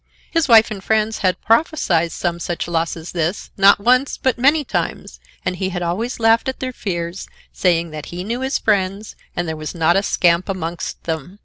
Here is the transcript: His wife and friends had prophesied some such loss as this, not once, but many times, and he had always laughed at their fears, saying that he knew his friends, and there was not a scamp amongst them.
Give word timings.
His 0.31 0.47
wife 0.47 0.71
and 0.71 0.83
friends 0.83 1.19
had 1.19 1.39
prophesied 1.43 2.11
some 2.11 2.39
such 2.39 2.67
loss 2.67 2.97
as 2.97 3.11
this, 3.11 3.51
not 3.55 3.79
once, 3.79 4.17
but 4.17 4.35
many 4.35 4.63
times, 4.63 5.19
and 5.45 5.57
he 5.57 5.69
had 5.69 5.83
always 5.83 6.19
laughed 6.19 6.49
at 6.49 6.59
their 6.59 6.73
fears, 6.73 7.27
saying 7.53 7.91
that 7.91 8.07
he 8.07 8.23
knew 8.23 8.41
his 8.41 8.57
friends, 8.57 9.15
and 9.35 9.47
there 9.47 9.55
was 9.55 9.75
not 9.75 9.95
a 9.95 10.01
scamp 10.01 10.49
amongst 10.49 11.03
them. 11.03 11.37